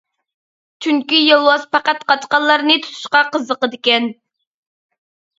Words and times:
چۈنكى 0.83 1.17
يولۋاس 1.17 1.65
پەقەت 1.75 2.01
قاچقانلارنى 2.11 2.77
تۇتۇشقا 2.85 3.21
قىزىقىدىكەن. 3.35 4.09